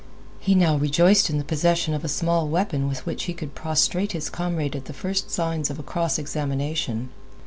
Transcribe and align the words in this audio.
He 0.39 0.55
now 0.55 0.77
rejoiced 0.77 1.29
in 1.29 1.37
the 1.37 1.43
possession 1.43 1.93
of 1.93 2.03
a 2.03 2.07
small 2.09 2.47
weapon 2.47 2.87
with 2.89 3.05
which 3.05 3.25
he 3.25 3.35
could 3.35 3.53
prostrate 3.53 4.13
his 4.13 4.31
comrade 4.31 4.75
at 4.75 4.85
the 4.85 4.93
first 4.93 5.29
signs 5.29 5.69
of 5.69 5.77
a 5.77 5.83
cross 5.83 6.17
examination. 6.17 7.09